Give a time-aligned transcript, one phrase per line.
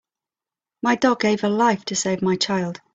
[0.81, 2.81] My dog gave her life to save my child.